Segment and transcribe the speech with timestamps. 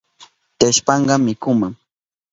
[0.57, 1.67] Tiyashpanka mikuma